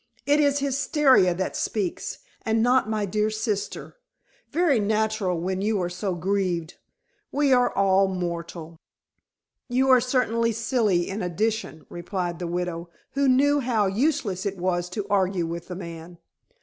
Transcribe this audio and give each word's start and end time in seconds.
"It 0.25 0.39
is 0.39 0.57
hysteria 0.57 1.35
that 1.35 1.55
speaks, 1.55 2.17
and 2.43 2.63
not 2.63 2.89
my 2.89 3.05
dear 3.05 3.29
sister. 3.29 3.97
Very 4.49 4.79
natural 4.79 5.39
when 5.39 5.61
you 5.61 5.79
are 5.79 5.91
so 5.91 6.15
grieved. 6.15 6.73
We 7.31 7.53
are 7.53 7.71
all 7.75 8.07
mortal." 8.07 8.77
"You 9.69 9.89
are 9.91 10.01
certainly 10.01 10.53
silly 10.53 11.07
in 11.07 11.21
addition," 11.21 11.85
replied 11.87 12.39
the 12.39 12.47
widow, 12.47 12.89
who 13.11 13.27
knew 13.27 13.59
how 13.59 13.85
useless 13.85 14.43
it 14.43 14.57
was 14.57 14.89
to 14.89 15.05
argue 15.07 15.45
with 15.45 15.67
the 15.67 15.75
man. 15.75 16.17